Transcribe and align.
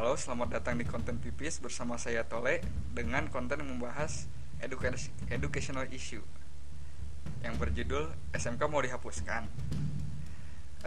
Halo, 0.00 0.16
selamat 0.16 0.48
datang 0.56 0.80
di 0.80 0.88
konten 0.88 1.20
Pipis 1.20 1.60
bersama 1.60 2.00
saya 2.00 2.24
Tole 2.24 2.64
dengan 2.96 3.28
konten 3.28 3.60
membahas 3.60 4.32
education, 4.64 5.12
educational 5.28 5.92
issue 5.92 6.24
yang 7.44 7.60
berjudul 7.60 8.08
SMK 8.32 8.64
mau 8.72 8.80
dihapuskan. 8.80 9.44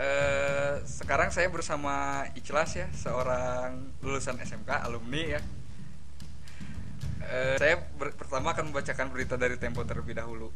Eh, 0.01 0.81
sekarang 0.89 1.29
saya 1.29 1.45
bersama 1.53 2.25
Ikhlas 2.33 2.73
ya, 2.73 2.89
seorang 2.89 3.93
lulusan 4.01 4.41
SMK, 4.41 4.81
alumni 4.81 5.37
ya. 5.37 5.41
Eh, 7.21 7.61
saya 7.61 7.85
ber- 7.93 8.17
pertama 8.17 8.57
akan 8.57 8.73
membacakan 8.73 9.13
berita 9.13 9.37
dari 9.37 9.61
Tempo 9.61 9.85
terlebih 9.85 10.17
dahulu. 10.17 10.49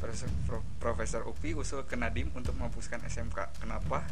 Profesor, 0.00 0.32
Pro- 0.48 0.64
Profesor 0.80 1.20
Upi 1.28 1.52
usul 1.52 1.84
ke 1.84 2.00
Nadim 2.00 2.32
untuk 2.32 2.56
menghapuskan 2.56 3.04
SMK. 3.04 3.60
Kenapa? 3.60 4.08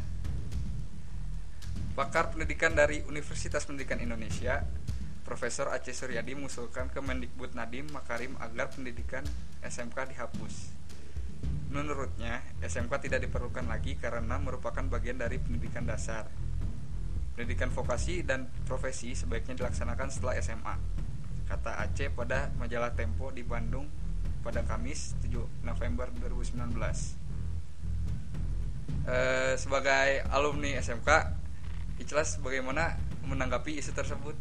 Pakar 1.97 2.29
pendidikan 2.29 2.77
dari 2.77 3.01
Universitas 3.09 3.65
Pendidikan 3.65 3.97
Indonesia, 3.97 4.61
Profesor 5.25 5.73
Aceh 5.73 5.97
Suryadi 5.97 6.37
mengusulkan 6.37 6.93
ke 6.93 7.01
Mendikbud 7.01 7.57
Nadiem 7.57 7.89
Makarim 7.89 8.37
agar 8.37 8.69
pendidikan 8.69 9.25
SMK 9.65 10.13
dihapus. 10.13 10.77
Menurutnya, 11.73 12.45
SMK 12.61 13.09
tidak 13.09 13.25
diperlukan 13.25 13.65
lagi 13.65 13.97
karena 13.97 14.37
merupakan 14.37 14.85
bagian 14.85 15.17
dari 15.17 15.41
pendidikan 15.41 15.89
dasar. 15.89 16.29
Pendidikan 17.33 17.73
vokasi 17.73 18.21
dan 18.21 18.45
profesi 18.69 19.17
sebaiknya 19.17 19.57
dilaksanakan 19.57 20.13
setelah 20.13 20.37
SMA, 20.37 20.75
kata 21.49 21.81
Aceh 21.81 22.13
pada 22.13 22.53
majalah 22.61 22.93
Tempo 22.93 23.33
di 23.33 23.41
Bandung 23.41 23.89
pada 24.45 24.61
Kamis 24.61 25.17
7 25.25 25.65
November 25.65 26.13
2019. 26.13 27.17
Eh, 29.09 29.57
sebagai 29.57 30.29
alumni 30.29 30.77
SMK, 30.77 31.09
Ikhlas 31.97 32.37
bagaimana 32.45 32.93
menanggapi 33.25 33.81
isu 33.81 33.91
tersebut? 33.91 34.37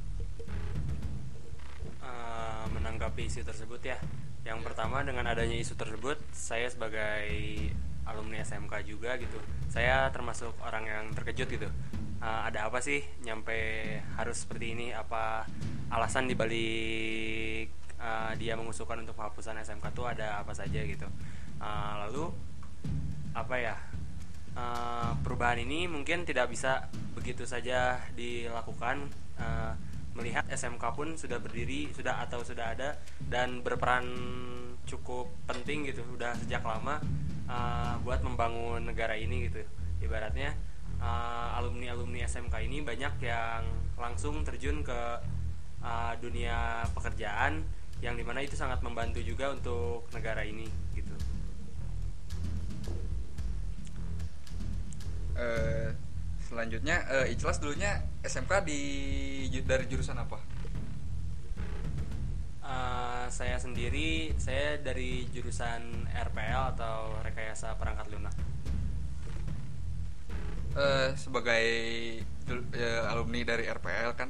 Eh, 2.05 2.65
menanggapi 2.77 3.27
isu 3.27 3.43
tersebut 3.49 3.81
ya. 3.81 3.97
Yang 4.45 4.61
pertama 4.63 5.01
dengan 5.03 5.27
adanya 5.27 5.57
isu 5.57 5.75
tersebut, 5.75 6.21
saya 6.37 6.69
sebagai 6.69 7.27
alumni 8.07 8.39
SMK 8.47 8.87
juga 8.87 9.19
gitu, 9.19 9.35
saya 9.67 10.07
termasuk 10.15 10.55
orang 10.63 10.87
yang 10.87 11.05
terkejut 11.17 11.49
gitu. 11.51 11.69
Eh, 12.23 12.41
ada 12.53 12.69
apa 12.69 12.79
sih 12.85 13.03
nyampe 13.25 13.57
harus 14.21 14.45
seperti 14.45 14.77
ini? 14.77 14.87
Apa 14.93 15.49
alasan 15.91 16.29
dibalik 16.29 17.73
eh, 17.97 18.33
dia 18.37 18.53
mengusulkan 18.55 19.01
untuk 19.01 19.17
penghapusan 19.17 19.57
SMK 19.65 19.97
itu 19.97 20.03
ada 20.05 20.45
apa 20.45 20.53
saja 20.53 20.81
gitu? 20.85 21.09
Eh, 21.59 21.93
lalu 22.07 22.31
apa 23.33 23.57
ya? 23.57 23.77
Eh, 24.57 25.13
perubahan 25.21 25.61
ini 25.61 25.85
mungkin 25.85 26.25
tidak 26.25 26.49
bisa 26.49 26.89
begitu 27.13 27.45
saja 27.45 28.01
dilakukan. 28.17 29.13
eh, 29.37 29.73
melihat 30.17 30.49
SMK 30.49 30.81
pun 30.97 31.13
sudah 31.13 31.37
berdiri 31.37 31.93
sudah 31.93 32.25
atau 32.25 32.41
sudah 32.41 32.73
ada 32.73 32.97
dan 33.29 33.61
berperan 33.61 34.09
cukup 34.89 35.29
penting 35.45 35.85
gitu 35.85 36.01
sudah 36.09 36.33
sejak 36.41 36.65
lama 36.65 36.97
uh, 37.45 38.01
buat 38.01 38.25
membangun 38.25 38.81
negara 38.89 39.13
ini 39.13 39.53
gitu 39.53 39.61
ibaratnya 40.01 40.57
alumni 41.53 41.93
alumni 41.93 42.25
SMK 42.25 42.65
ini 42.65 42.81
banyak 42.81 43.21
yang 43.21 43.69
langsung 44.01 44.41
terjun 44.41 44.81
ke 44.81 45.21
uh, 45.85 46.17
dunia 46.17 46.89
pekerjaan 46.97 47.61
yang 48.01 48.17
di 48.17 48.25
mana 48.25 48.41
itu 48.41 48.57
sangat 48.57 48.81
membantu 48.81 49.21
juga 49.21 49.53
untuk 49.53 50.09
negara 50.17 50.41
ini 50.49 50.65
gitu 50.97 51.06
Eh, 55.37 55.89
selanjutnya 56.49 56.97
eh, 57.13 57.35
Ikhlas 57.35 57.61
dulunya 57.61 58.01
SMK 58.25 58.53
di 58.65 58.81
dari 59.69 59.85
jurusan 59.91 60.17
apa? 60.17 60.39
Uh, 62.67 63.31
saya 63.31 63.57
sendiri 63.63 64.35
saya 64.43 64.75
dari 64.83 65.31
jurusan 65.31 65.83
RPL 66.11 66.75
atau 66.75 67.15
rekayasa 67.23 67.79
perangkat 67.79 68.11
lunak 68.11 68.35
Eh, 70.77 71.11
sebagai 71.17 71.65
eh, 72.77 73.01
alumni 73.09 73.41
dari 73.49 73.65
RPL 73.65 74.13
kan 74.13 74.29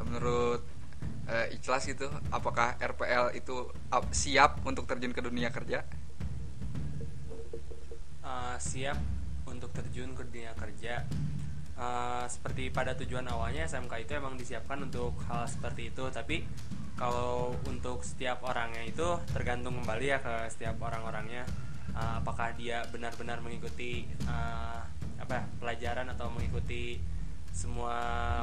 menurut 0.00 0.62
eh, 1.28 1.56
Ikhlas 1.56 1.84
itu 1.92 2.06
apakah 2.32 2.76
RPL 2.80 3.26
itu 3.36 3.56
ap- 3.92 4.12
siap 4.14 4.64
untuk 4.64 4.84
terjun 4.88 5.12
ke 5.16 5.20
dunia 5.20 5.52
kerja? 5.52 5.84
uh, 8.24 8.56
siap 8.60 8.98
untuk 9.46 9.70
terjun 9.72 10.12
ke 10.12 10.22
dunia 10.26 10.52
kerja. 10.58 11.06
Uh, 11.76 12.24
seperti 12.24 12.72
pada 12.72 12.96
tujuan 12.96 13.28
awalnya 13.28 13.68
SMK 13.68 14.08
itu 14.08 14.16
emang 14.16 14.40
disiapkan 14.40 14.80
untuk 14.80 15.12
hal 15.28 15.44
seperti 15.44 15.92
itu. 15.92 16.04
Tapi 16.08 16.44
kalau 16.96 17.52
untuk 17.68 18.00
setiap 18.00 18.40
orangnya 18.44 18.80
itu 18.80 19.04
tergantung 19.32 19.76
kembali 19.80 20.06
ya 20.06 20.18
ke 20.20 20.48
setiap 20.48 20.80
orang-orangnya. 20.80 21.44
Uh, 21.96 22.20
apakah 22.20 22.52
dia 22.56 22.84
benar-benar 22.92 23.40
mengikuti 23.40 24.04
uh, 24.28 24.84
apa 25.16 25.32
ya, 25.40 25.44
pelajaran 25.60 26.06
atau 26.12 26.28
mengikuti 26.28 27.00
semua 27.56 27.96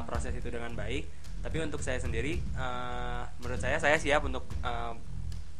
proses 0.06 0.34
itu 0.34 0.50
dengan 0.50 0.74
baik. 0.74 1.06
Tapi 1.44 1.60
untuk 1.60 1.84
saya 1.84 2.00
sendiri 2.00 2.40
uh, 2.56 3.28
menurut 3.38 3.60
saya 3.60 3.78
saya 3.78 3.94
siap 4.00 4.26
untuk 4.26 4.42
uh, 4.64 4.96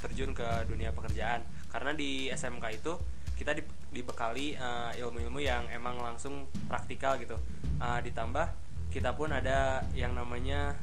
terjun 0.02 0.34
ke 0.34 0.46
dunia 0.66 0.90
pekerjaan. 0.90 1.42
Karena 1.70 1.90
di 1.94 2.30
SMK 2.30 2.64
itu 2.74 2.94
kita 3.34 3.52
di- 3.52 3.66
dibekali 3.92 4.54
uh, 4.54 4.94
ilmu-ilmu 4.94 5.38
yang 5.38 5.66
emang 5.68 5.96
langsung 5.96 6.46
praktikal 6.64 7.16
gitu 7.16 7.36
Uh, 7.74 7.98
ditambah 7.98 8.46
kita 8.88 9.10
pun 9.12 9.28
ada 9.28 9.82
yang 9.92 10.14
namanya 10.14 10.78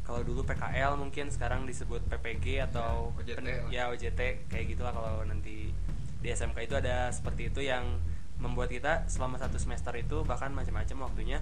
kalau 0.00 0.20
dulu 0.20 0.44
PKL 0.44 0.92
mungkin 0.94 1.32
sekarang 1.32 1.64
disebut 1.64 2.04
PPG 2.04 2.60
atau 2.62 3.08
Ya, 3.16 3.24
OJT 3.24 3.32
pen- 3.34 3.48
lah. 3.48 3.68
ya 3.70 3.82
OJT 3.88 4.20
kayak 4.46 4.66
gitulah 4.68 4.92
kalau 4.92 5.24
nanti 5.24 5.72
di 6.20 6.28
SMK 6.30 6.60
itu 6.62 6.76
ada 6.76 7.08
seperti 7.08 7.48
itu 7.48 7.60
yang 7.60 7.96
membuat 8.36 8.68
kita 8.68 9.06
selama 9.06 9.40
satu 9.40 9.56
semester 9.56 9.88
itu 9.94 10.20
bahkan 10.22 10.52
macam-macam 10.52 11.08
waktunya 11.08 11.40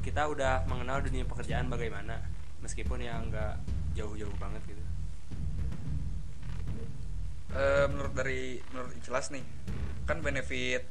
kita 0.00 0.22
udah 0.24 0.62
mengenal 0.64 1.00
dunia 1.00 1.24
pekerjaan 1.24 1.66
bagaimana 1.66 2.22
meskipun 2.60 3.02
ya 3.02 3.18
nggak 3.18 3.58
jauh-jauh 3.94 4.36
banget 4.36 4.62
gitu 4.68 4.83
Eh, 7.54 7.86
menurut 7.86 8.10
dari 8.18 8.58
menurut 8.74 8.90
Ikhlas 8.98 9.30
nih 9.30 9.46
kan 10.10 10.18
benefit 10.18 10.82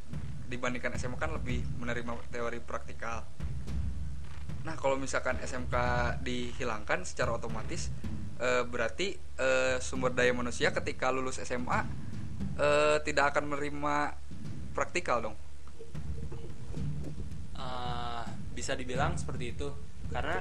dibandingkan 0.47 0.95
SMK 0.95 1.19
kan 1.19 1.31
lebih 1.35 1.59
menerima 1.75 2.15
teori 2.31 2.63
praktikal. 2.63 3.27
Nah 4.63 4.79
kalau 4.79 4.95
misalkan 4.95 5.35
SMK 5.43 5.75
dihilangkan 6.23 7.03
secara 7.03 7.35
otomatis 7.35 7.91
eh, 8.39 8.63
berarti 8.63 9.19
eh, 9.19 9.75
sumber 9.83 10.15
daya 10.15 10.31
manusia 10.31 10.71
ketika 10.71 11.11
lulus 11.11 11.43
SMA 11.43 11.83
eh, 12.55 12.97
tidak 13.03 13.35
akan 13.35 13.43
menerima 13.51 14.15
praktikal 14.71 15.19
dong. 15.19 15.35
Eh, 17.59 18.23
bisa 18.55 18.71
dibilang 18.79 19.19
seperti 19.19 19.51
itu 19.51 19.67
karena 20.15 20.39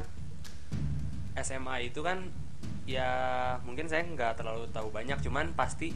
SMA 1.35 1.91
itu 1.91 1.99
kan 2.07 2.31
ya 2.93 3.11
mungkin 3.63 3.89
saya 3.89 4.05
nggak 4.05 4.37
terlalu 4.37 4.69
tahu 4.69 4.89
banyak 4.89 5.17
cuman 5.19 5.53
pasti 5.53 5.93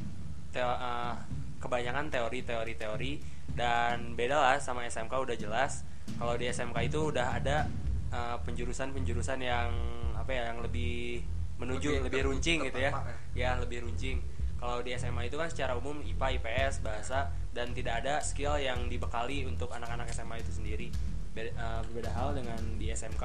teo- 0.51 0.77
eh, 0.77 1.15
kebanyakan 1.57 2.09
teori-teori 2.09 2.73
teori 2.75 3.13
dan 3.53 4.13
beda 4.13 4.37
lah 4.37 4.57
sama 4.57 4.85
SMK 4.85 5.13
udah 5.13 5.37
jelas. 5.37 5.85
Kalau 6.17 6.35
di 6.35 6.47
SMK 6.47 6.77
itu 6.85 7.11
udah 7.11 7.37
ada 7.37 7.69
eh, 8.09 8.37
penjurusan-penjurusan 8.43 9.41
yang 9.41 9.71
apa 10.13 10.31
ya 10.31 10.43
yang 10.51 10.61
lebih 10.61 11.21
menuju 11.57 12.01
Lebih 12.01 12.05
lebih, 12.09 12.23
runcing 12.27 12.59
gitu 12.63 12.79
ya. 12.79 12.93
terdampak 12.93 13.33
ya. 13.33 13.51
Lebih 13.57 13.79
runcing. 13.85 14.19
Kalau 14.57 14.81
di 14.81 14.91
SMA 14.93 15.29
itu 15.29 15.37
kan 15.37 15.49
secara 15.49 15.77
umum 15.77 16.01
IPA 16.01 16.41
IPS 16.41 16.81
bahasa 16.81 17.29
dan 17.53 17.73
tidak 17.73 18.01
ada 18.01 18.21
skill 18.21 18.57
yang 18.57 18.89
dibekali 18.89 19.45
untuk 19.45 19.69
anak-anak 19.69 20.09
SMA 20.09 20.41
itu 20.41 20.53
sendiri. 20.53 20.89
Be- 21.33 21.53
eh, 21.53 21.81
berbeda 21.87 22.09
hal 22.11 22.33
dengan 22.33 22.57
di 22.77 22.89
SMK 22.89 23.21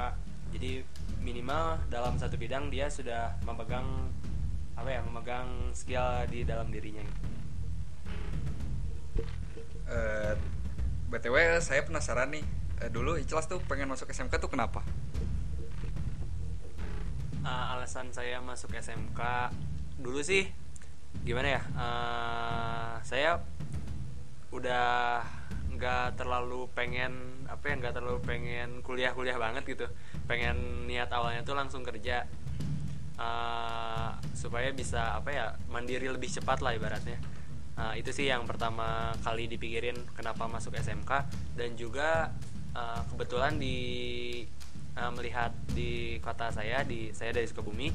jadi 0.52 0.84
minimal 1.22 1.78
dalam 1.88 2.18
satu 2.18 2.36
bidang 2.36 2.74
dia 2.74 2.90
sudah 2.90 3.38
memegang 3.46 3.86
apa 4.74 4.90
ya 4.90 5.00
memegang 5.06 5.70
skill 5.78 6.26
di 6.28 6.42
dalam 6.42 6.74
dirinya. 6.74 7.06
Eh, 9.92 10.34
btw 11.14 11.62
saya 11.62 11.86
penasaran 11.86 12.34
nih. 12.34 12.46
Eh, 12.82 12.90
dulu 12.90 13.14
Ikhlas 13.22 13.46
tuh 13.46 13.62
pengen 13.70 13.94
masuk 13.94 14.10
SMK 14.10 14.42
tuh 14.42 14.50
kenapa? 14.50 14.82
Eh, 17.42 17.66
alasan 17.78 18.10
saya 18.14 18.42
masuk 18.42 18.74
SMK 18.74 19.22
dulu 20.02 20.22
sih 20.26 20.50
gimana 21.22 21.60
ya 21.60 21.62
Eh, 21.62 22.94
saya 23.06 23.42
udah 24.50 25.22
nggak 25.74 26.20
terlalu 26.20 26.70
pengen 26.78 27.42
apa 27.50 27.74
ya 27.74 27.74
nggak 27.82 27.96
terlalu 27.98 28.20
pengen 28.22 28.86
kuliah-kuliah 28.86 29.36
banget 29.42 29.64
gitu 29.66 29.88
pengen 30.32 30.88
niat 30.88 31.12
awalnya 31.12 31.44
tuh 31.44 31.60
langsung 31.60 31.84
kerja 31.84 32.24
Eh, 33.22 34.12
supaya 34.34 34.74
bisa 34.74 35.22
apa 35.22 35.30
ya 35.30 35.46
mandiri 35.70 36.10
lebih 36.10 36.26
cepat 36.26 36.66
lah 36.66 36.74
ibaratnya. 36.74 37.22
Eh, 37.78 38.02
itu 38.02 38.10
sih 38.10 38.26
yang 38.26 38.50
pertama 38.50 39.14
kali 39.22 39.46
dipikirin 39.46 39.94
kenapa 40.18 40.50
masuk 40.50 40.74
SMK 40.74 41.30
dan 41.54 41.78
juga 41.78 42.34
uh, 42.74 43.02
kebetulan 43.14 43.60
di 43.62 43.78
uh, 44.98 45.12
melihat 45.14 45.54
di 45.76 46.18
kota 46.24 46.50
saya 46.50 46.82
di 46.82 47.14
saya 47.14 47.36
dari 47.36 47.46
Sukabumi 47.46 47.92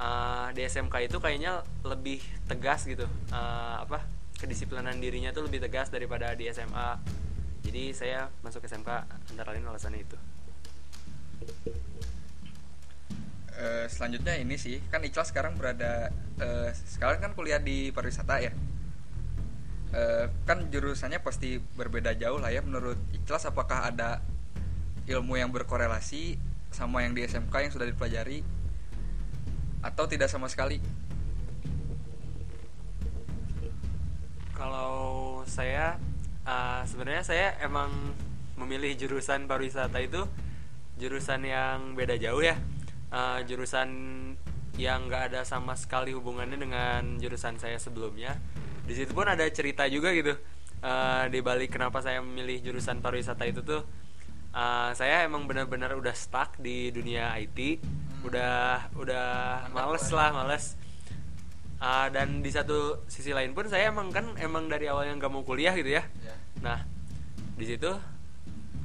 uh, 0.00 0.48
di 0.50 0.60
SMK 0.64 1.06
itu 1.06 1.16
kayaknya 1.22 1.62
lebih 1.86 2.18
tegas 2.50 2.88
gitu. 2.88 3.06
Uh, 3.30 3.76
apa 3.84 4.02
kedisiplinan 4.36 4.98
dirinya 4.98 5.30
tuh 5.30 5.46
lebih 5.46 5.62
tegas 5.62 5.88
daripada 5.88 6.34
di 6.34 6.50
SMA 6.50 6.98
jadi 7.64 7.82
saya 7.96 8.20
masuk 8.44 8.64
SMK 8.68 8.90
antara 9.32 9.56
lain 9.56 9.64
alasannya 9.64 10.04
itu 10.04 10.18
Uh, 13.56 13.88
selanjutnya 13.88 14.36
ini 14.36 14.60
sih 14.60 14.84
kan 14.92 15.00
Ikhlas 15.00 15.32
sekarang 15.32 15.56
berada 15.56 16.12
uh, 16.44 16.68
sekarang 16.76 17.24
kan 17.24 17.32
kuliah 17.32 17.56
di 17.56 17.88
pariwisata 17.88 18.44
ya. 18.44 18.52
Uh, 19.96 20.28
kan 20.44 20.68
jurusannya 20.68 21.24
pasti 21.24 21.56
berbeda 21.56 22.12
jauh 22.20 22.36
lah 22.36 22.52
ya. 22.52 22.60
Menurut 22.60 23.00
Ikhlas 23.16 23.48
apakah 23.48 23.88
ada 23.88 24.20
ilmu 25.08 25.40
yang 25.40 25.48
berkorelasi 25.54 26.36
sama 26.68 27.06
yang 27.06 27.16
di 27.16 27.24
SMK 27.24 27.54
yang 27.64 27.72
sudah 27.72 27.88
dipelajari 27.88 28.44
atau 29.80 30.04
tidak 30.04 30.28
sama 30.28 30.52
sekali? 30.52 30.82
Kalau 34.52 35.40
saya 35.48 35.96
uh, 36.44 36.82
sebenarnya 36.84 37.24
saya 37.24 37.48
emang 37.64 37.88
memilih 38.56 38.92
jurusan 38.96 39.44
pariwisata 39.48 40.00
itu 40.00 40.24
jurusan 40.96 41.44
yang 41.44 41.92
beda 41.96 42.16
jauh 42.16 42.40
ya. 42.40 42.56
Uh, 43.12 43.40
jurusan 43.46 43.88
yang 44.76 45.08
nggak 45.08 45.32
ada 45.32 45.40
sama 45.44 45.72
sekali 45.72 46.12
hubungannya 46.12 46.60
dengan 46.60 47.16
jurusan 47.16 47.56
saya 47.56 47.80
sebelumnya. 47.80 48.36
Di 48.84 48.92
situ 48.92 49.12
pun 49.16 49.28
ada 49.28 49.44
cerita 49.48 49.88
juga 49.88 50.12
gitu. 50.12 50.36
Uh, 50.84 51.24
di 51.32 51.40
balik 51.40 51.72
kenapa 51.72 52.04
saya 52.04 52.20
memilih 52.20 52.60
jurusan 52.60 53.00
pariwisata 53.00 53.48
itu 53.48 53.64
tuh 53.64 53.80
uh, 54.52 54.92
saya 54.92 55.24
emang 55.24 55.48
benar-benar 55.48 55.96
udah 55.96 56.12
stuck 56.12 56.52
di 56.60 56.92
dunia 56.92 57.32
IT 57.40 57.80
hmm. 57.80 58.28
udah 58.28 58.92
udah 58.96 59.26
males 59.72 60.06
lah 60.12 60.32
males. 60.32 60.76
Uh, 61.76 62.08
dan 62.08 62.40
di 62.40 62.48
satu 62.48 63.04
sisi 63.04 63.36
lain 63.36 63.52
pun 63.52 63.68
saya 63.68 63.92
emang 63.92 64.08
kan 64.08 64.32
emang 64.40 64.64
dari 64.64 64.88
awalnya 64.88 65.16
nggak 65.20 65.32
mau 65.32 65.44
kuliah 65.44 65.76
gitu 65.76 65.96
ya. 65.96 66.04
Yeah. 66.24 66.38
nah 66.64 66.78
di 67.56 67.64
situ 67.68 67.92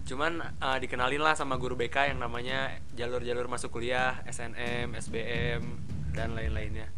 cuman 0.07 0.41
uh, 0.59 0.77
dikenalin 0.81 1.21
lah 1.21 1.37
sama 1.37 1.55
guru 1.55 1.77
BK 1.77 2.15
yang 2.15 2.19
namanya 2.19 2.73
jalur-jalur 2.97 3.47
masuk 3.47 3.79
kuliah 3.79 4.19
SNM 4.25 4.93
SBM 4.97 5.61
dan 6.11 6.35
lain-lainnya. 6.35 6.91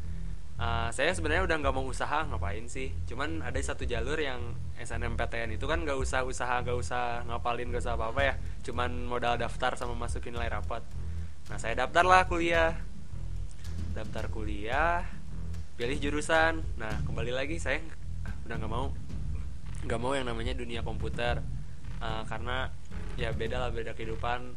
Uh, 0.54 0.88
saya 0.94 1.10
sebenarnya 1.12 1.50
udah 1.50 1.58
nggak 1.66 1.76
mau 1.76 1.86
usaha 1.90 2.24
ngapain 2.30 2.70
sih? 2.70 2.94
Cuman 3.10 3.42
ada 3.42 3.58
satu 3.58 3.90
jalur 3.90 4.16
yang 4.22 4.54
SNMPTN 4.78 5.58
itu 5.58 5.66
kan 5.66 5.82
nggak 5.82 5.98
usah 5.98 6.22
usaha 6.24 6.62
nggak 6.62 6.78
usah 6.78 7.26
ngapalin 7.26 7.74
nggak 7.74 7.84
usah 7.84 7.98
apa-apa 7.98 8.22
ya. 8.22 8.34
Cuman 8.62 9.10
modal 9.10 9.42
daftar 9.42 9.74
sama 9.74 9.98
masukin 9.98 10.38
nilai 10.38 10.54
rapat. 10.54 10.86
Nah 11.50 11.58
saya 11.58 11.74
daftar 11.74 12.06
lah 12.06 12.30
kuliah. 12.30 12.78
Daftar 13.98 14.30
kuliah 14.30 15.04
pilih 15.74 15.98
jurusan. 15.98 16.62
Nah 16.78 17.02
kembali 17.02 17.34
lagi 17.34 17.58
saya 17.58 17.82
udah 18.46 18.56
nggak 18.56 18.72
mau. 18.72 18.94
Nggak 19.84 20.00
mau 20.00 20.14
yang 20.14 20.30
namanya 20.30 20.54
dunia 20.54 20.86
komputer. 20.86 21.42
Uh, 21.98 22.22
karena 22.30 22.70
ya 23.18 23.30
beda 23.34 23.62
lah 23.62 23.70
beda 23.70 23.94
kehidupan. 23.94 24.54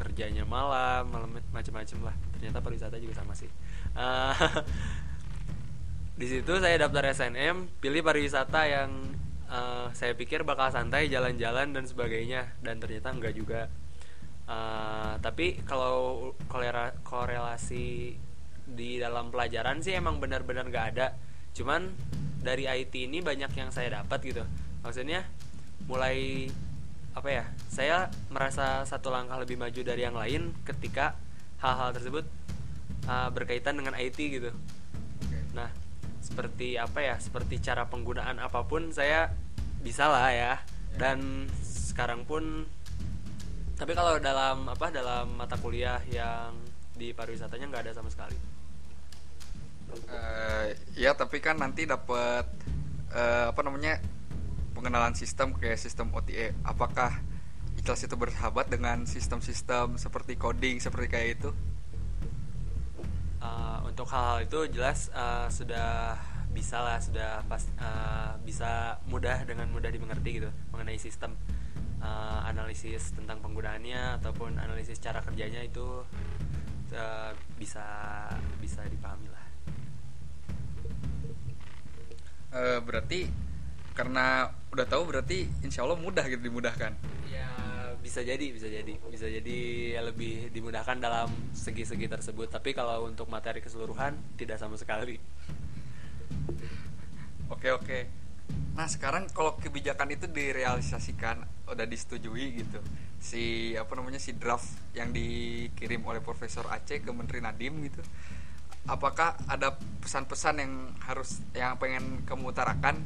Kerjanya 0.00 0.48
malam 0.48 1.08
malam 1.12 1.30
macam-macam 1.52 2.12
lah. 2.12 2.14
Ternyata 2.36 2.58
pariwisata 2.64 2.96
juga 3.00 3.14
sama 3.20 3.32
sih. 3.36 3.50
Uh, 3.96 4.34
di 6.20 6.26
situ 6.28 6.52
saya 6.60 6.76
daftar 6.80 7.12
SNM 7.12 7.80
pilih 7.80 8.04
pariwisata 8.04 8.60
yang 8.68 8.90
uh, 9.48 9.88
saya 9.92 10.12
pikir 10.16 10.44
bakal 10.44 10.72
santai 10.72 11.08
jalan-jalan 11.08 11.72
dan 11.72 11.84
sebagainya. 11.84 12.56
Dan 12.64 12.80
ternyata 12.80 13.12
enggak 13.12 13.36
juga. 13.36 13.68
Uh, 14.50 15.14
tapi 15.22 15.62
kalau 15.62 16.32
korelasi 17.06 18.18
di 18.70 19.02
dalam 19.02 19.30
pelajaran 19.30 19.82
sih 19.82 19.94
emang 19.94 20.18
benar-benar 20.18 20.66
nggak 20.66 20.86
ada. 20.96 21.14
Cuman 21.54 21.92
dari 22.40 22.64
IT 22.64 22.94
ini 22.96 23.20
banyak 23.20 23.52
yang 23.52 23.70
saya 23.70 24.00
dapat 24.00 24.20
gitu. 24.24 24.44
Maksudnya 24.80 25.28
mulai 25.84 26.48
apa 27.10 27.28
ya 27.28 27.44
saya 27.66 28.06
merasa 28.30 28.86
satu 28.86 29.10
langkah 29.10 29.34
lebih 29.42 29.58
maju 29.58 29.80
dari 29.82 30.06
yang 30.06 30.14
lain 30.14 30.54
ketika 30.62 31.18
hal-hal 31.58 31.90
tersebut 31.90 32.24
uh, 33.10 33.28
berkaitan 33.34 33.76
dengan 33.76 33.98
IT 33.98 34.16
gitu. 34.16 34.50
Nah 35.52 35.70
seperti 36.20 36.78
apa 36.78 37.02
ya 37.02 37.16
seperti 37.18 37.58
cara 37.58 37.88
penggunaan 37.90 38.38
apa 38.38 38.62
pun 38.64 38.94
saya 38.94 39.34
bisa 39.82 40.06
lah 40.06 40.30
ya. 40.30 40.54
Dan 40.90 41.46
sekarang 41.62 42.26
pun 42.26 42.66
tapi 43.74 43.96
kalau 43.96 44.20
dalam 44.20 44.68
apa 44.68 44.92
dalam 44.92 45.34
mata 45.34 45.56
kuliah 45.56 45.98
yang 46.12 46.52
di 46.94 47.16
pariwisatanya 47.16 47.66
nggak 47.72 47.84
ada 47.88 47.92
sama 47.96 48.12
sekali. 48.12 48.36
Uh, 49.90 50.70
ya 50.94 51.16
tapi 51.18 51.42
kan 51.42 51.58
nanti 51.58 51.82
dapat 51.82 52.46
uh, 53.10 53.50
apa 53.50 53.60
namanya 53.66 53.98
pengenalan 54.80 55.12
sistem 55.12 55.52
kayak 55.52 55.76
sistem 55.76 56.08
OTA 56.16 56.56
apakah 56.64 57.12
ikhlas 57.76 58.00
itu 58.08 58.16
bersahabat 58.16 58.72
dengan 58.72 59.04
sistem-sistem 59.04 60.00
seperti 60.00 60.40
coding 60.40 60.80
seperti 60.80 61.06
kayak 61.12 61.28
itu? 61.36 61.52
Uh, 63.44 63.84
untuk 63.84 64.08
hal-hal 64.08 64.48
itu 64.48 64.72
jelas 64.72 65.12
uh, 65.12 65.52
sudah 65.52 66.16
bisa 66.56 66.80
lah 66.80 66.96
sudah 66.96 67.44
pas 67.44 67.60
uh, 67.76 68.40
bisa 68.40 68.96
mudah 69.12 69.44
dengan 69.44 69.68
mudah 69.68 69.92
dimengerti 69.92 70.40
gitu 70.40 70.50
mengenai 70.72 70.96
sistem. 70.96 71.36
Uh, 72.00 72.40
analisis 72.48 73.12
tentang 73.12 73.44
penggunaannya 73.44 74.16
ataupun 74.24 74.56
analisis 74.56 74.96
cara 75.04 75.20
kerjanya 75.20 75.60
itu 75.60 76.00
uh, 76.96 77.30
bisa 77.60 77.84
bisa 78.56 78.80
dipahami 78.88 79.28
lah. 79.28 79.44
Uh, 82.56 82.80
berarti 82.80 83.49
karena 84.00 84.48
udah 84.72 84.86
tahu 84.88 85.12
berarti 85.12 85.44
insya 85.60 85.84
Allah 85.84 86.00
mudah 86.00 86.24
gitu 86.24 86.40
dimudahkan. 86.48 86.96
Ya 87.28 87.52
bisa 88.00 88.24
jadi 88.24 88.48
bisa 88.48 88.64
jadi. 88.64 88.96
Bisa 89.12 89.28
jadi 89.28 89.58
ya 89.92 90.00
lebih 90.00 90.48
dimudahkan 90.56 90.96
dalam 90.96 91.28
segi-segi 91.52 92.08
tersebut. 92.08 92.48
Tapi 92.48 92.72
kalau 92.72 93.04
untuk 93.04 93.28
materi 93.28 93.60
keseluruhan 93.60 94.16
tidak 94.40 94.56
sama 94.56 94.80
sekali. 94.80 95.20
Oke 97.52 97.68
oke. 97.76 97.98
Nah 98.72 98.88
sekarang 98.88 99.28
kalau 99.36 99.60
kebijakan 99.60 100.16
itu 100.16 100.24
direalisasikan 100.32 101.68
udah 101.68 101.84
disetujui 101.84 102.56
gitu. 102.56 102.80
Si 103.20 103.76
apa 103.76 103.92
namanya 104.00 104.16
si 104.16 104.32
draft 104.32 104.96
yang 104.96 105.12
dikirim 105.12 106.00
oleh 106.08 106.24
Profesor 106.24 106.64
Aceh 106.72 107.04
ke 107.04 107.10
Menteri 107.12 107.44
Nadim 107.44 107.84
gitu 107.84 108.00
apakah 108.88 109.36
ada 109.44 109.76
pesan-pesan 110.00 110.54
yang 110.56 110.72
harus 111.04 111.44
yang 111.52 111.76
pengen 111.76 112.24
kamu 112.24 112.48
utarakan 112.48 113.04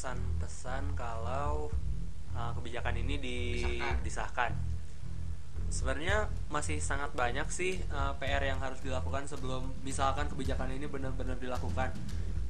pesan-pesan 0.00 0.96
kalau 0.96 1.68
uh, 2.32 2.50
kebijakan 2.56 3.04
ini 3.04 3.20
di, 3.20 3.38
disahkan. 3.60 3.96
disahkan. 4.00 4.52
Sebenarnya 5.68 6.16
masih 6.48 6.80
sangat 6.80 7.12
banyak 7.12 7.44
sih 7.52 7.76
uh, 7.92 8.16
PR 8.16 8.48
yang 8.48 8.64
harus 8.64 8.80
dilakukan 8.80 9.28
sebelum 9.28 9.68
misalkan 9.84 10.24
kebijakan 10.32 10.72
ini 10.72 10.88
benar-benar 10.88 11.36
dilakukan. 11.36 11.92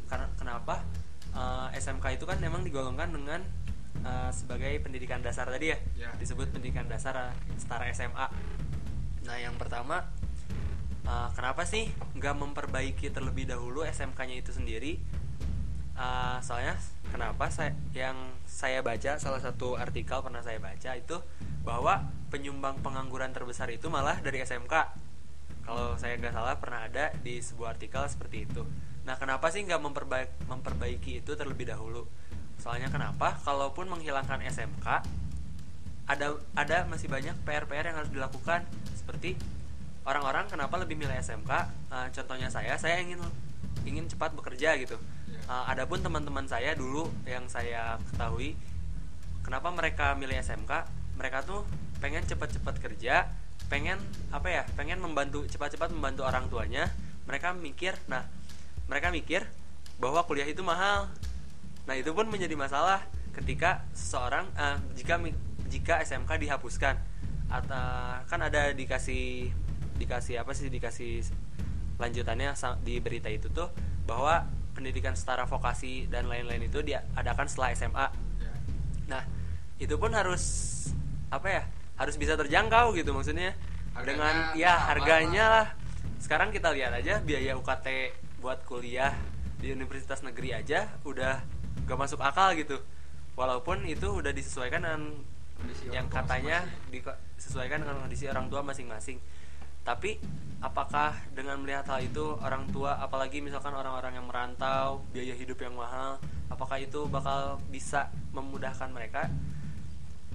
Karena 0.06 0.30
kenapa? 0.38 0.86
Uh, 1.34 1.66
SMK 1.74 2.22
itu 2.22 2.24
kan 2.30 2.38
memang 2.38 2.62
digolongkan 2.62 3.10
dengan 3.10 3.42
uh, 4.06 4.30
sebagai 4.30 4.70
pendidikan 4.86 5.18
dasar 5.18 5.50
tadi 5.50 5.74
ya, 5.74 5.78
yeah. 5.98 6.14
disebut 6.22 6.54
pendidikan 6.54 6.86
dasar 6.86 7.34
setara 7.58 7.90
SMA. 7.90 8.30
Nah 9.26 9.36
yang 9.42 9.58
pertama 9.58 10.06
uh, 11.02 11.28
kenapa 11.34 11.66
sih 11.66 11.90
nggak 12.14 12.34
memperbaiki 12.46 13.10
terlebih 13.10 13.50
dahulu 13.50 13.82
SMK-nya 13.82 14.38
itu 14.38 14.54
sendiri? 14.54 15.02
Uh, 16.00 16.40
soalnya 16.40 16.80
kenapa 17.12 17.52
saya 17.52 17.76
yang 17.92 18.16
saya 18.48 18.80
baca 18.80 19.20
salah 19.20 19.36
satu 19.36 19.76
artikel 19.76 20.24
pernah 20.24 20.40
saya 20.40 20.56
baca 20.56 20.96
itu 20.96 21.20
bahwa 21.60 22.08
penyumbang 22.32 22.80
pengangguran 22.80 23.36
terbesar 23.36 23.68
itu 23.68 23.92
malah 23.92 24.16
dari 24.24 24.40
SMK 24.40 24.72
kalau 25.60 26.00
saya 26.00 26.16
nggak 26.16 26.32
salah 26.32 26.56
pernah 26.56 26.88
ada 26.88 27.12
di 27.20 27.44
sebuah 27.44 27.76
artikel 27.76 28.00
seperti 28.08 28.48
itu. 28.48 28.64
Nah 29.04 29.20
kenapa 29.20 29.52
sih 29.52 29.60
nggak 29.60 29.76
memperbaiki, 29.76 30.48
memperbaiki 30.48 31.12
itu 31.20 31.36
terlebih 31.36 31.68
dahulu? 31.68 32.08
Soalnya 32.56 32.88
kenapa? 32.88 33.36
Kalaupun 33.44 33.92
menghilangkan 33.92 34.40
SMK 34.40 35.04
ada 36.08 36.26
ada 36.56 36.76
masih 36.88 37.12
banyak 37.12 37.36
PR-PR 37.44 37.92
yang 37.92 38.00
harus 38.00 38.08
dilakukan. 38.08 38.64
Seperti 38.96 39.36
orang-orang 40.08 40.48
kenapa 40.48 40.80
lebih 40.80 40.96
milih 40.96 41.12
SMK 41.20 41.52
uh, 41.92 42.08
contohnya 42.08 42.48
saya 42.48 42.80
saya 42.80 43.04
ingin 43.04 43.20
ingin 43.84 44.08
cepat 44.08 44.32
bekerja 44.32 44.80
gitu 44.80 44.96
uh, 45.50 45.66
adapun 45.66 45.98
teman-teman 45.98 46.46
saya 46.46 46.78
dulu 46.78 47.10
yang 47.26 47.50
saya 47.50 47.98
ketahui 48.14 48.54
kenapa 49.42 49.74
mereka 49.74 50.14
milih 50.14 50.38
SMK 50.38 50.86
mereka 51.18 51.42
tuh 51.42 51.66
pengen 51.98 52.22
cepat-cepat 52.24 52.78
kerja 52.78 53.28
pengen 53.70 54.00
apa 54.34 54.48
ya 54.50 54.62
pengen 54.74 54.98
membantu 54.98 55.44
cepat-cepat 55.46 55.94
membantu 55.94 56.24
orang 56.24 56.50
tuanya. 56.50 56.88
Mereka 57.28 57.54
mikir 57.54 57.94
nah 58.10 58.26
mereka 58.90 59.14
mikir 59.14 59.46
bahwa 60.02 60.26
kuliah 60.26 60.48
itu 60.48 60.64
mahal. 60.64 61.06
Nah 61.86 61.94
itu 61.94 62.10
pun 62.10 62.26
menjadi 62.26 62.56
masalah 62.58 63.04
ketika 63.30 63.86
seseorang 63.94 64.48
uh, 64.58 64.80
jika 64.98 65.22
jika 65.70 66.02
SMK 66.02 66.30
dihapuskan. 66.40 66.98
Atau 67.46 68.26
kan 68.26 68.40
ada 68.42 68.74
dikasih 68.74 69.54
dikasih 70.02 70.40
apa 70.40 70.50
sih 70.56 70.66
dikasih 70.72 71.22
lanjutannya 72.00 72.56
di 72.80 72.98
berita 72.98 73.28
itu 73.28 73.52
tuh 73.52 73.68
bahwa 74.08 74.48
pendidikan 74.72 75.14
setara 75.18 75.44
vokasi 75.44 76.06
dan 76.06 76.26
lain-lain 76.30 76.66
itu 76.66 76.80
diadakan 76.80 77.46
setelah 77.46 77.70
SMA. 77.74 78.06
Ya. 78.40 78.52
Nah, 79.10 79.22
itu 79.80 79.94
pun 79.96 80.12
harus 80.14 80.42
apa 81.30 81.48
ya? 81.48 81.62
Harus 81.98 82.16
bisa 82.16 82.38
terjangkau 82.38 82.96
gitu 82.96 83.12
maksudnya. 83.12 83.54
Harganya 83.90 84.06
dengan 84.06 84.34
ya 84.54 84.74
harganya 84.88 85.44
lah. 85.50 85.66
Sekarang 86.22 86.54
kita 86.54 86.70
lihat 86.70 86.94
aja 86.94 87.18
biaya 87.20 87.58
UKT 87.58 88.14
buat 88.40 88.62
kuliah 88.64 89.12
di 89.60 89.74
universitas 89.76 90.24
negeri 90.24 90.56
aja 90.56 90.88
udah 91.04 91.42
gak 91.84 91.98
masuk 91.98 92.20
akal 92.22 92.54
gitu. 92.56 92.80
Walaupun 93.36 93.84
itu 93.88 94.20
udah 94.20 94.32
disesuaikan 94.32 94.84
dengan 94.84 95.02
kondisi 95.60 95.92
yang 95.92 96.08
katanya 96.08 96.64
disesuaikan 96.88 97.84
dengan 97.84 98.00
kondisi 98.00 98.24
orang 98.28 98.48
tua 98.48 98.64
masing-masing. 98.64 99.20
Tapi 99.82 100.20
apakah 100.60 101.16
dengan 101.32 101.56
melihat 101.64 101.88
hal 101.88 102.04
itu 102.04 102.36
orang 102.44 102.68
tua 102.68 103.00
apalagi 103.00 103.40
misalkan 103.40 103.72
orang-orang 103.72 104.20
yang 104.20 104.28
merantau 104.28 105.00
biaya 105.08 105.32
hidup 105.32 105.56
yang 105.64 105.72
mahal 105.72 106.20
apakah 106.52 106.76
itu 106.76 107.08
bakal 107.08 107.56
bisa 107.72 108.12
memudahkan 108.36 108.92
mereka? 108.92 109.30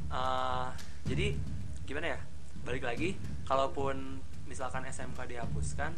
Uh, 0.10 0.74
jadi 1.06 1.38
gimana 1.86 2.18
ya? 2.18 2.20
Balik 2.66 2.88
lagi 2.88 3.14
kalaupun 3.46 4.18
misalkan 4.50 4.88
SMK 4.90 5.30
dihapuskan 5.30 5.94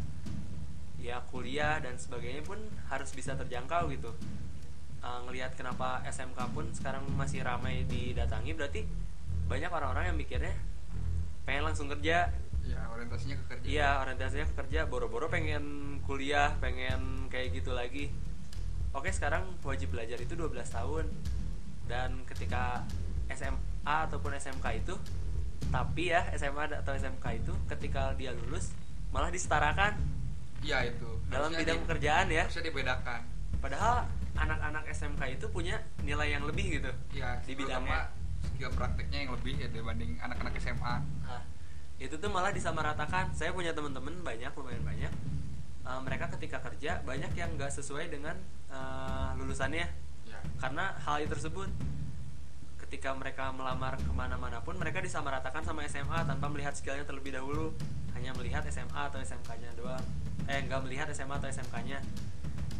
ya 1.00 1.22
kuliah 1.32 1.80
dan 1.80 1.96
sebagainya 1.96 2.44
pun 2.44 2.60
harus 2.92 3.14
bisa 3.16 3.38
terjangkau 3.40 3.88
gitu. 3.94 4.12
Uh, 5.00 5.24
ngelihat 5.30 5.54
kenapa 5.56 6.04
SMK 6.04 6.52
pun 6.52 6.66
sekarang 6.74 7.06
masih 7.16 7.46
ramai 7.46 7.86
didatangi 7.88 8.52
berarti 8.58 8.82
banyak 9.48 9.72
orang-orang 9.72 10.12
yang 10.12 10.18
mikirnya 10.20 10.52
pengen 11.48 11.64
langsung 11.64 11.88
kerja 11.88 12.28
ya 12.68 12.82
orientasinya 12.92 13.36
ke 13.40 13.46
kerja. 13.56 13.66
Iya 13.68 13.90
orientasinya 14.04 14.46
ke 14.52 14.56
kerja. 14.64 14.80
Boro-boro 14.86 15.32
pengen 15.32 15.98
kuliah 16.04 16.56
pengen 16.60 17.32
kayak 17.32 17.56
gitu 17.56 17.72
lagi. 17.72 18.12
Oke 18.92 19.12
sekarang 19.12 19.48
wajib 19.64 19.96
belajar 19.96 20.20
itu 20.20 20.36
12 20.36 20.54
tahun. 20.68 21.06
Dan 21.88 22.28
ketika 22.28 22.84
SMA 23.32 23.96
ataupun 24.12 24.36
SMK 24.36 24.66
itu 24.84 24.96
tapi 25.68 26.16
ya 26.16 26.24
SMA 26.38 26.80
atau 26.80 26.96
SMK 26.96 27.26
itu 27.44 27.54
ketika 27.68 28.16
dia 28.16 28.36
lulus 28.36 28.76
malah 29.12 29.32
disetarakan. 29.32 29.96
Iya 30.62 30.92
itu. 30.92 31.10
Dalam 31.32 31.54
bidang 31.54 31.80
di, 31.80 31.84
pekerjaan 31.88 32.28
ya. 32.28 32.44
harusnya 32.48 32.66
dibedakan. 32.68 33.22
Padahal 33.58 34.08
anak-anak 34.38 34.84
SMK 34.94 35.22
itu 35.34 35.46
punya 35.50 35.82
nilai 36.06 36.38
yang 36.38 36.46
lebih 36.46 36.80
gitu 36.80 36.92
ya 37.18 37.42
di 37.42 37.58
bidangnya. 37.58 38.14
skill 38.54 38.72
prakteknya 38.74 39.26
yang 39.26 39.32
lebih 39.34 39.54
ya 39.58 39.68
dibanding 39.74 40.22
anak-anak 40.22 40.54
SMA 40.62 40.96
nah, 41.26 41.42
itu 41.98 42.16
tuh 42.18 42.30
malah 42.30 42.54
disamaratakan. 42.54 43.34
Saya 43.34 43.54
punya 43.54 43.74
teman-teman 43.74 44.14
banyak 44.22 44.52
lumayan 44.54 44.84
banyak. 44.86 45.14
Uh, 45.88 46.04
mereka 46.04 46.28
ketika 46.36 46.60
kerja 46.60 47.00
banyak 47.08 47.32
yang 47.34 47.50
nggak 47.56 47.72
sesuai 47.72 48.12
dengan 48.12 48.36
uh, 48.70 49.34
lulusannya. 49.38 49.88
Ya. 50.28 50.40
karena 50.60 50.92
hal 51.08 51.24
itu 51.24 51.34
tersebut. 51.34 51.70
Ketika 52.88 53.16
mereka 53.16 53.52
melamar 53.52 54.00
ke 54.00 54.12
mana-mana 54.16 54.64
pun 54.64 54.76
mereka 54.80 55.04
disamaratakan 55.04 55.64
sama 55.64 55.84
SMA 55.88 56.24
tanpa 56.24 56.48
melihat 56.48 56.76
skillnya 56.76 57.08
terlebih 57.08 57.36
dahulu. 57.36 57.72
Hanya 58.16 58.36
melihat 58.36 58.64
SMA 58.68 59.12
atau 59.12 59.20
SMK-nya 59.22 59.76
doang. 59.80 60.04
Eh 60.48 60.64
nggak 60.68 60.84
melihat 60.88 61.08
SMA 61.12 61.36
atau 61.36 61.48
SMK-nya 61.52 62.00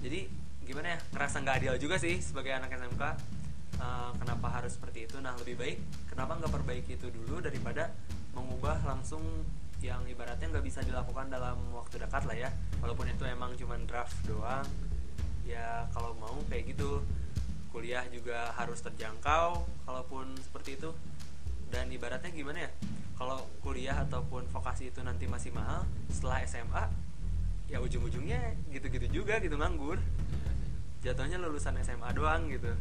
jadi 0.02 0.30
gimana 0.68 0.98
ya? 0.98 1.00
Ngerasa 1.16 1.36
nggak 1.42 1.56
adil 1.64 1.74
juga 1.80 1.96
sih 1.98 2.20
sebagai 2.22 2.54
anak 2.54 2.76
SMK 2.76 3.02
uh, 3.02 3.12
eh, 3.82 4.12
kenapa 4.20 4.48
harus 4.52 4.76
seperti 4.76 5.10
itu? 5.10 5.18
Nah 5.22 5.34
lebih 5.40 5.56
baik 5.58 5.78
kenapa 6.12 6.38
nggak 6.38 6.52
perbaiki 6.54 6.92
itu 7.00 7.08
dulu 7.10 7.42
daripada 7.42 7.90
mengubah 8.38 8.78
langsung 8.86 9.26
yang 9.82 10.02
ibaratnya 10.10 10.50
nggak 10.50 10.66
bisa 10.66 10.82
dilakukan 10.86 11.34
dalam 11.34 11.58
waktu 11.74 11.98
dekat 11.98 12.30
lah 12.30 12.38
ya. 12.38 12.50
Walaupun 12.82 13.10
itu 13.10 13.26
emang 13.26 13.58
cuma 13.58 13.78
draft 13.90 14.14
doang 14.30 14.66
ya 15.50 15.90
kalau 15.94 16.14
mau 16.22 16.38
kayak 16.50 16.78
gitu. 16.78 17.02
Kuliah 17.74 18.06
juga 18.10 18.54
harus 18.58 18.82
terjangkau 18.82 19.66
kalaupun 19.86 20.34
seperti 20.42 20.78
itu. 20.78 20.94
Dan 21.68 21.90
ibaratnya 21.92 22.32
gimana 22.32 22.70
ya 22.70 22.72
kalau 23.18 23.42
kuliah 23.66 23.98
ataupun 24.06 24.46
vokasi 24.54 24.94
itu 24.94 25.02
nanti 25.02 25.26
masih 25.26 25.50
mahal 25.50 25.84
setelah 26.14 26.46
SMA 26.46 26.86
ya 27.68 27.82
ujung-ujungnya 27.84 28.56
gitu-gitu 28.70 29.22
juga 29.22 29.42
gitu 29.42 29.58
nganggur. 29.58 29.98
Jatuhnya 31.02 31.38
lulusan 31.42 31.78
SMA 31.82 32.10
doang 32.14 32.50
gitu. 32.50 32.72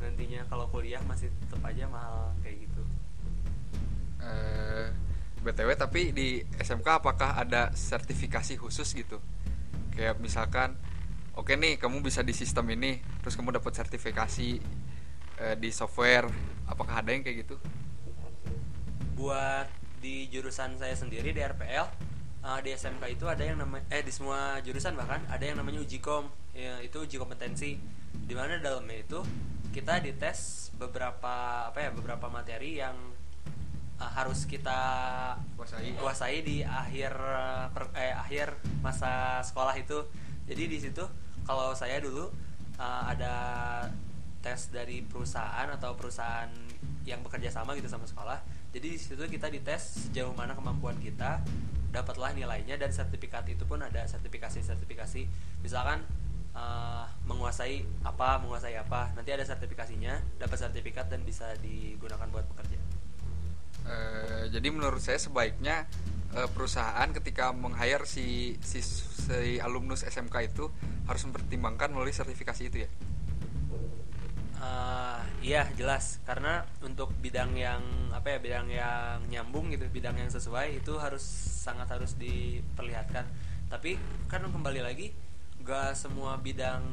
Nantinya 0.00 0.46
kalau 0.48 0.66
kuliah 0.72 1.02
masih 1.04 1.28
tetap 1.44 1.60
aja 1.66 1.84
mahal 1.90 2.32
kayak 2.40 2.64
gitu 2.64 2.69
eh, 4.22 4.88
btw 5.40 5.72
tapi 5.72 6.12
di 6.12 6.44
SMK 6.60 7.00
apakah 7.00 7.40
ada 7.40 7.72
sertifikasi 7.72 8.60
khusus 8.60 8.92
gitu? 8.92 9.18
Kayak 9.96 10.20
misalkan 10.20 10.76
oke 11.32 11.52
okay 11.52 11.56
nih 11.56 11.80
kamu 11.80 12.04
bisa 12.04 12.20
di 12.20 12.36
sistem 12.36 12.68
ini 12.76 13.00
terus 13.24 13.34
kamu 13.40 13.56
dapat 13.56 13.72
sertifikasi 13.72 14.60
uh, 15.40 15.56
di 15.56 15.72
software 15.72 16.28
apakah 16.68 17.00
ada 17.00 17.10
yang 17.16 17.24
kayak 17.24 17.48
gitu? 17.48 17.56
Buat 19.16 19.72
di 20.00 20.28
jurusan 20.32 20.76
saya 20.80 20.96
sendiri 20.96 21.32
di 21.32 21.40
RPL 21.40 21.86
uh, 22.44 22.56
eh, 22.56 22.60
di 22.64 22.70
SMK 22.76 23.04
itu 23.08 23.24
ada 23.28 23.42
yang 23.44 23.60
namanya 23.60 23.84
eh 23.92 24.04
di 24.04 24.12
semua 24.12 24.60
jurusan 24.60 24.96
bahkan 24.96 25.24
ada 25.28 25.44
yang 25.44 25.60
namanya 25.60 25.80
uji 25.80 26.00
kom. 26.00 26.28
Ya, 26.52 26.80
itu 26.84 27.00
uji 27.00 27.16
kompetensi. 27.16 27.80
Di 28.10 28.34
mana 28.34 28.58
dalamnya 28.58 29.00
itu 29.00 29.20
kita 29.70 30.02
dites 30.02 30.72
beberapa 30.74 31.68
apa 31.70 31.78
ya 31.78 31.90
beberapa 31.94 32.26
materi 32.26 32.82
yang 32.82 32.96
uh, 34.00 34.10
harus 34.10 34.48
kita 34.48 34.80
kuasai. 35.54 35.92
kuasai 36.00 36.40
di 36.40 36.56
akhir 36.64 37.12
per, 37.76 37.92
eh, 37.94 38.16
akhir 38.16 38.56
masa 38.80 39.44
sekolah 39.44 39.76
itu. 39.76 40.00
Jadi 40.48 40.62
di 40.66 40.78
situ 40.80 41.04
kalau 41.44 41.76
saya 41.76 42.00
dulu 42.00 42.32
uh, 42.80 43.02
ada 43.06 43.34
tes 44.40 44.72
dari 44.72 45.04
perusahaan 45.04 45.68
atau 45.68 45.94
perusahaan 45.94 46.48
yang 47.04 47.20
bekerja 47.20 47.52
sama 47.52 47.76
gitu 47.76 47.86
sama 47.86 48.08
sekolah. 48.08 48.40
Jadi 48.72 48.86
di 48.96 48.98
situ 48.98 49.20
kita 49.20 49.52
dites 49.52 50.08
sejauh 50.08 50.32
mana 50.32 50.56
kemampuan 50.56 50.96
kita 50.98 51.44
dapatlah 51.90 52.32
nilainya 52.32 52.78
dan 52.78 52.94
sertifikat 52.94 53.44
itu 53.50 53.66
pun 53.66 53.82
ada 53.82 54.06
sertifikasi 54.06 54.62
sertifikasi 54.62 55.26
misalkan 55.58 56.06
uh, 56.54 57.02
menguasai 57.26 57.82
apa 58.06 58.38
menguasai 58.38 58.78
apa 58.78 59.10
nanti 59.18 59.34
ada 59.34 59.42
sertifikasinya 59.42 60.38
dapat 60.38 60.54
sertifikat 60.54 61.10
dan 61.10 61.26
bisa 61.26 61.50
digunakan 61.58 62.30
buat 62.30 62.46
bekerja 62.54 62.78
Eh, 63.88 64.44
jadi 64.52 64.68
menurut 64.70 65.00
saya 65.00 65.18
sebaiknya 65.18 65.88
uh, 66.36 66.48
perusahaan 66.52 67.08
ketika 67.10 67.50
meng-hire 67.50 68.04
si, 68.06 68.58
si 68.62 68.84
si 68.84 69.56
alumnus 69.58 70.06
SMK 70.06 70.36
itu 70.52 70.68
harus 71.06 71.22
mempertimbangkan 71.26 71.90
melalui 71.90 72.14
sertifikasi 72.14 72.62
itu 72.70 72.78
ya. 72.86 72.90
Uh, 74.60 75.24
iya 75.40 75.64
jelas 75.72 76.20
karena 76.28 76.68
untuk 76.84 77.16
bidang 77.24 77.56
yang 77.56 77.80
apa 78.12 78.36
ya 78.36 78.38
bidang 78.44 78.68
yang 78.68 79.16
nyambung 79.32 79.72
gitu 79.72 79.88
bidang 79.88 80.20
yang 80.20 80.28
sesuai 80.28 80.84
itu 80.84 81.00
harus 81.00 81.24
sangat 81.64 81.88
harus 81.88 82.12
diperlihatkan 82.20 83.24
tapi 83.72 83.96
kan 84.28 84.44
kembali 84.44 84.84
lagi 84.84 85.16
nggak 85.64 85.96
semua 85.96 86.36
bidang 86.36 86.84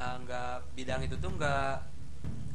nggak 0.00 0.72
bidang 0.72 1.04
itu 1.04 1.20
tuh 1.20 1.28
nggak 1.36 1.76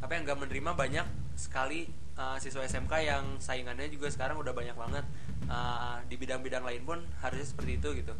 apa 0.01 0.11
yang 0.17 0.25
nggak 0.25 0.39
menerima 0.41 0.71
banyak 0.73 1.07
sekali 1.37 1.85
uh, 2.15 2.37
siswa 2.39 2.63
SMK 2.63 2.93
yang 3.03 3.23
saingannya 3.43 3.91
juga 3.91 4.07
sekarang 4.11 4.39
udah 4.39 4.55
banyak 4.55 4.75
banget. 4.75 5.05
Uh, 5.45 6.01
di 6.09 6.17
bidang-bidang 6.17 6.65
lain 6.65 6.81
pun 6.81 6.99
harusnya 7.21 7.45
seperti 7.45 7.77
itu 7.77 7.89
gitu. 8.01 8.13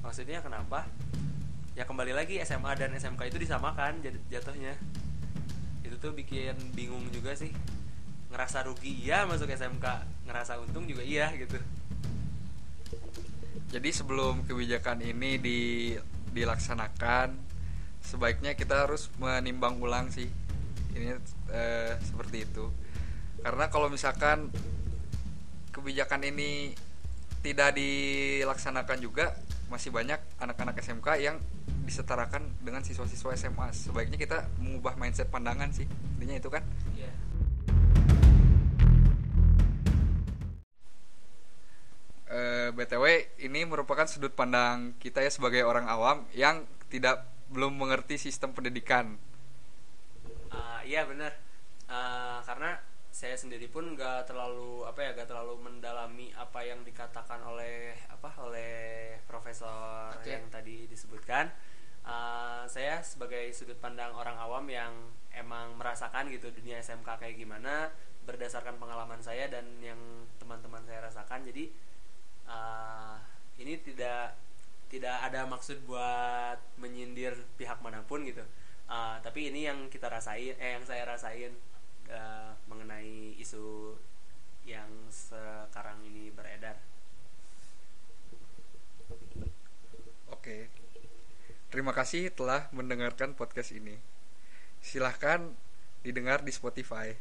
Maksudnya 0.00 0.40
kenapa? 0.40 0.88
Ya 1.76 1.84
kembali 1.86 2.16
lagi 2.16 2.40
SMA 2.42 2.72
dan 2.78 2.94
SMK 2.96 3.30
itu 3.30 3.38
disamakan 3.38 4.00
jatuhnya. 4.32 4.74
Itu 5.84 5.96
tuh 6.00 6.12
bikin 6.16 6.56
bingung 6.72 7.04
juga 7.12 7.36
sih. 7.36 7.52
Ngerasa 8.30 8.64
rugi 8.64 9.06
iya 9.06 9.26
masuk 9.26 9.50
SMK 9.50 9.86
ngerasa 10.30 10.62
untung 10.62 10.86
juga 10.86 11.02
iya 11.02 11.34
gitu. 11.34 11.58
Jadi 13.70 13.90
sebelum 13.94 14.42
kebijakan 14.50 14.98
ini 14.98 15.38
di, 15.38 15.58
dilaksanakan 16.34 17.38
sebaiknya 18.02 18.58
kita 18.58 18.86
harus 18.86 19.06
menimbang 19.22 19.78
ulang 19.78 20.10
sih. 20.10 20.26
Ini 20.90 21.14
eh, 21.54 21.94
seperti 22.02 22.50
itu 22.50 22.66
karena 23.40 23.72
kalau 23.72 23.88
misalkan 23.88 24.52
kebijakan 25.72 26.28
ini 26.28 26.76
tidak 27.40 27.72
dilaksanakan 27.72 29.00
juga 29.00 29.32
masih 29.72 29.88
banyak 29.88 30.20
anak-anak 30.42 30.76
SMK 30.82 31.08
yang 31.22 31.40
disetarakan 31.88 32.44
dengan 32.60 32.84
siswa-siswa 32.84 33.32
SMA 33.38 33.72
sebaiknya 33.72 34.20
kita 34.20 34.44
mengubah 34.60 35.00
mindset 35.00 35.32
pandangan 35.32 35.72
sih 35.72 35.88
intinya 36.18 36.36
itu 36.36 36.50
kan 36.52 36.62
yeah. 36.94 37.08
Iya. 42.30 42.70
btw 42.70 43.26
ini 43.42 43.66
merupakan 43.66 44.06
sudut 44.06 44.30
pandang 44.30 44.94
kita 45.02 45.24
ya 45.24 45.30
sebagai 45.32 45.66
orang 45.66 45.90
awam 45.90 46.22
yang 46.30 46.62
tidak 46.86 47.26
belum 47.50 47.74
mengerti 47.74 48.20
sistem 48.20 48.54
pendidikan 48.54 49.18
uh, 50.54 50.80
iya 50.86 51.02
benar 51.08 51.34
Uh, 51.90 52.38
karena 52.46 52.78
saya 53.20 53.36
sendiri 53.36 53.68
pun 53.68 53.84
nggak 53.92 54.32
terlalu 54.32 54.88
apa 54.88 55.04
ya 55.04 55.10
nggak 55.12 55.28
terlalu 55.28 55.60
mendalami 55.60 56.32
apa 56.32 56.64
yang 56.64 56.80
dikatakan 56.80 57.44
oleh 57.44 57.92
apa 58.08 58.32
oleh 58.40 59.12
profesor 59.28 60.08
Oke. 60.16 60.32
yang 60.32 60.48
tadi 60.48 60.88
disebutkan. 60.88 61.52
Uh, 62.00 62.64
saya 62.64 63.04
sebagai 63.04 63.52
sudut 63.52 63.76
pandang 63.76 64.08
orang 64.16 64.40
awam 64.40 64.64
yang 64.72 65.12
emang 65.36 65.76
merasakan 65.76 66.32
gitu 66.32 66.48
dunia 66.48 66.80
SMK 66.80 67.20
kayak 67.20 67.36
gimana 67.36 67.92
berdasarkan 68.24 68.80
pengalaman 68.80 69.20
saya 69.20 69.52
dan 69.52 69.68
yang 69.84 70.00
teman-teman 70.40 70.80
saya 70.88 71.04
rasakan. 71.04 71.44
Jadi 71.44 71.68
uh, 72.48 73.20
ini 73.60 73.84
tidak 73.84 74.32
tidak 74.88 75.20
ada 75.28 75.44
maksud 75.44 75.84
buat 75.84 76.56
menyindir 76.80 77.36
pihak 77.60 77.84
mana 77.84 78.00
pun 78.00 78.24
gitu. 78.24 78.48
Uh, 78.88 79.20
tapi 79.20 79.52
ini 79.52 79.68
yang 79.68 79.92
kita 79.92 80.08
rasain 80.08 80.56
eh 80.56 80.80
yang 80.80 80.88
saya 80.88 81.04
rasain 81.04 81.52
uh, 82.10 82.52
mengenai 82.68 83.38
isu 83.40 83.96
yang 84.66 84.90
sekarang 85.10 86.02
ini 86.06 86.30
beredar 86.30 86.76
Oke. 90.40 90.72
Terima 91.68 91.92
kasih 91.92 92.32
telah 92.32 92.66
mendengarkan 92.72 93.36
podcast 93.36 93.76
ini. 93.76 94.00
Silahkan 94.80 95.52
didengar 96.00 96.40
di 96.40 96.48
Spotify. 96.48 97.12